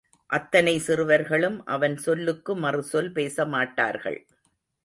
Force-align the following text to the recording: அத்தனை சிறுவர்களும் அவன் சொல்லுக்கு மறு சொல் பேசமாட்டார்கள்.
அத்தனை 0.29 0.73
சிறுவர்களும் 0.79 1.65
அவன் 1.65 1.97
சொல்லுக்கு 1.97 2.55
மறு 2.55 2.83
சொல் 2.83 3.11
பேசமாட்டார்கள். 3.11 4.19